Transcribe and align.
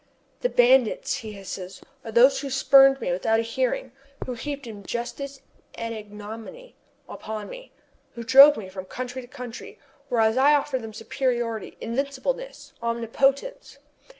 "The 0.39 0.49
bandits," 0.49 1.17
he 1.17 1.33
hisses, 1.33 1.79
"are 2.03 2.11
those 2.11 2.39
who 2.39 2.49
spurned 2.49 2.99
me 2.99 3.11
without 3.11 3.39
a 3.39 3.43
hearing, 3.43 3.91
who 4.25 4.33
heaped 4.33 4.65
injustice 4.65 5.41
and 5.75 5.93
ignominy 5.93 6.75
upon 7.07 7.47
me, 7.49 7.71
who 8.15 8.23
drove 8.23 8.57
me 8.57 8.67
from 8.67 8.85
country 8.85 9.21
to 9.21 9.27
country, 9.27 9.77
whereas 10.09 10.37
I 10.37 10.55
offered 10.55 10.81
them 10.81 10.93
superiority, 10.93 11.77
invincibleness, 11.79 12.73
omnipotence!" 12.81 13.77